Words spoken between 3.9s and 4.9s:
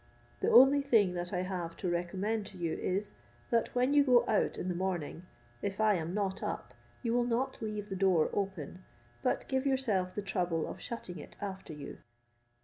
you go out in the